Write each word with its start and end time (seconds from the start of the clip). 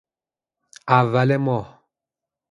اول 0.99 1.31
ماه 1.37 1.83